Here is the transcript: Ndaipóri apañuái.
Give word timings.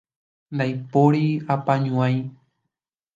Ndaipóri 0.55 1.25
apañuái. 1.53 2.15